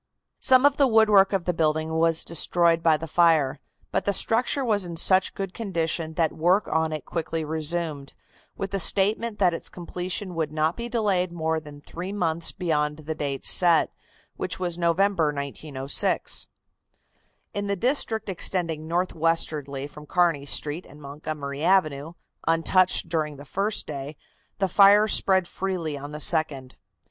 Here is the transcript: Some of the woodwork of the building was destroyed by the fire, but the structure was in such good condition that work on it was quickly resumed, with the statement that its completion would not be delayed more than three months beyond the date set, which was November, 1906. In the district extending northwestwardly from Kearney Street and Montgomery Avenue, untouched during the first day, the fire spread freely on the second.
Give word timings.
Some 0.39 0.65
of 0.65 0.77
the 0.77 0.87
woodwork 0.87 1.31
of 1.31 1.45
the 1.45 1.53
building 1.53 1.93
was 1.99 2.23
destroyed 2.23 2.81
by 2.81 2.97
the 2.97 3.05
fire, 3.05 3.59
but 3.91 4.05
the 4.05 4.13
structure 4.13 4.65
was 4.65 4.83
in 4.83 4.97
such 4.97 5.35
good 5.35 5.53
condition 5.53 6.15
that 6.15 6.31
work 6.33 6.67
on 6.67 6.91
it 6.91 7.03
was 7.05 7.11
quickly 7.11 7.45
resumed, 7.45 8.15
with 8.57 8.71
the 8.71 8.79
statement 8.79 9.37
that 9.37 9.53
its 9.53 9.69
completion 9.69 10.33
would 10.33 10.51
not 10.51 10.75
be 10.75 10.89
delayed 10.89 11.31
more 11.31 11.59
than 11.59 11.81
three 11.81 12.11
months 12.11 12.51
beyond 12.51 12.97
the 12.97 13.13
date 13.13 13.45
set, 13.45 13.91
which 14.37 14.59
was 14.59 14.75
November, 14.75 15.25
1906. 15.25 16.47
In 17.53 17.67
the 17.67 17.75
district 17.75 18.27
extending 18.27 18.87
northwestwardly 18.87 19.85
from 19.87 20.07
Kearney 20.07 20.45
Street 20.47 20.87
and 20.87 20.99
Montgomery 20.99 21.63
Avenue, 21.63 22.13
untouched 22.47 23.07
during 23.07 23.37
the 23.37 23.45
first 23.45 23.85
day, 23.85 24.15
the 24.57 24.67
fire 24.67 25.07
spread 25.07 25.47
freely 25.47 25.95
on 25.95 26.11
the 26.11 26.19
second. 26.19 26.75